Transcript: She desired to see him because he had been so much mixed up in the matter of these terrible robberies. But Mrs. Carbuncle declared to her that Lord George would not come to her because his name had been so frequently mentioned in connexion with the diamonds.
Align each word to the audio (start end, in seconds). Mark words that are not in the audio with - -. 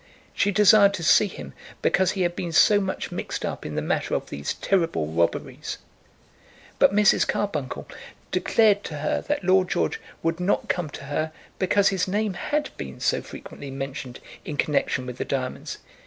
She 0.33 0.49
desired 0.49 0.95
to 0.95 1.03
see 1.03 1.27
him 1.27 1.53
because 1.83 2.13
he 2.13 2.23
had 2.23 2.35
been 2.35 2.51
so 2.51 2.81
much 2.81 3.11
mixed 3.11 3.45
up 3.45 3.67
in 3.67 3.75
the 3.75 3.83
matter 3.83 4.15
of 4.15 4.31
these 4.31 4.55
terrible 4.55 5.05
robberies. 5.05 5.77
But 6.79 6.91
Mrs. 6.91 7.27
Carbuncle 7.27 7.87
declared 8.31 8.83
to 8.85 8.95
her 8.97 9.21
that 9.27 9.43
Lord 9.43 9.69
George 9.69 10.01
would 10.23 10.39
not 10.39 10.67
come 10.69 10.89
to 10.89 11.03
her 11.03 11.31
because 11.59 11.89
his 11.89 12.07
name 12.07 12.33
had 12.33 12.71
been 12.77 12.99
so 12.99 13.21
frequently 13.21 13.69
mentioned 13.69 14.19
in 14.43 14.57
connexion 14.57 15.05
with 15.05 15.19
the 15.19 15.23
diamonds. 15.25 15.77